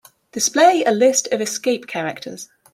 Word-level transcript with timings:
Display 0.31 0.83
a 0.83 0.89
list 0.89 1.27
of 1.31 1.41
escape 1.41 1.85
characters. 1.85 2.49